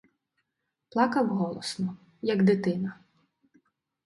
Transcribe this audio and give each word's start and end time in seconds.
Плакав 0.89 1.27
голосно, 1.27 1.97
як 2.21 2.43
дитина. 2.43 2.97